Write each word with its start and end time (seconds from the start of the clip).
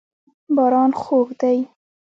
باران 0.55 0.91
خوږ 1.01 1.27
دی. 1.41 1.57